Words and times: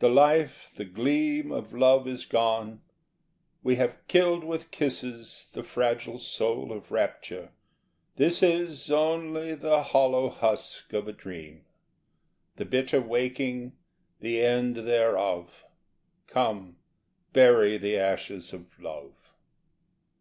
The 0.00 0.08
life, 0.08 0.72
the 0.76 0.84
gleam 0.84 1.52
Of 1.52 1.72
love 1.72 2.08
is 2.08 2.26
gone: 2.26 2.82
we 3.62 3.76
have 3.76 3.96
killed 4.08 4.42
with 4.42 4.72
kisses 4.72 5.50
The 5.52 5.62
fragile 5.62 6.18
soul 6.18 6.72
of 6.72 6.90
rapture: 6.90 7.52
this 8.16 8.42
is 8.42 8.90
Only 8.90 9.54
the 9.54 9.80
hollow 9.84 10.30
husk 10.30 10.92
of 10.92 11.06
a 11.06 11.12
dream, 11.12 11.64
The 12.56 12.64
bitter 12.64 13.00
waking, 13.00 13.76
the 14.18 14.40
end 14.42 14.78
thereof. 14.78 15.62
Come, 16.26 16.78
bury 17.32 17.78
the 17.78 17.98
ashes 17.98 18.52
of 18.52 18.80
love. 18.80 19.30